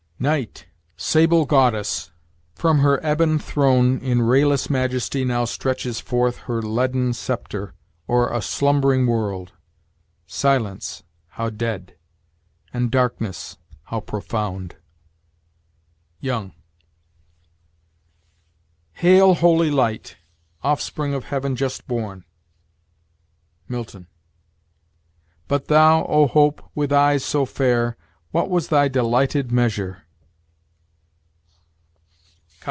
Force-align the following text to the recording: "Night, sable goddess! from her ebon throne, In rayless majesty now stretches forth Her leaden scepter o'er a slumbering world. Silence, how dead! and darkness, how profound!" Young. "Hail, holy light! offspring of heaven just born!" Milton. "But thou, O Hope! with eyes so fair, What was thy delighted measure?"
"Night, 0.21 0.67
sable 0.97 1.47
goddess! 1.47 2.11
from 2.53 2.77
her 2.81 2.99
ebon 3.03 3.39
throne, 3.39 3.97
In 3.97 4.21
rayless 4.21 4.69
majesty 4.69 5.25
now 5.25 5.45
stretches 5.45 5.99
forth 5.99 6.37
Her 6.45 6.61
leaden 6.61 7.13
scepter 7.13 7.73
o'er 8.07 8.31
a 8.31 8.39
slumbering 8.39 9.07
world. 9.07 9.53
Silence, 10.27 11.01
how 11.29 11.49
dead! 11.49 11.95
and 12.71 12.91
darkness, 12.91 13.57
how 13.85 13.99
profound!" 13.99 14.75
Young. 16.19 16.53
"Hail, 18.93 19.33
holy 19.33 19.71
light! 19.71 20.17
offspring 20.61 21.15
of 21.15 21.23
heaven 21.23 21.55
just 21.55 21.87
born!" 21.87 22.25
Milton. 23.67 24.05
"But 25.47 25.67
thou, 25.67 26.05
O 26.05 26.27
Hope! 26.27 26.61
with 26.75 26.93
eyes 26.93 27.25
so 27.25 27.43
fair, 27.47 27.97
What 28.29 28.51
was 28.51 28.67
thy 28.67 28.87
delighted 28.87 29.51
measure?" 29.51 30.03